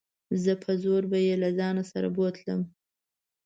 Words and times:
په 0.63 0.71
زوره 0.81 1.07
به 1.11 1.17
يې 1.25 1.35
له 1.43 1.49
ځان 1.59 1.75
سره 1.91 2.07
بوتلم. 2.15 2.61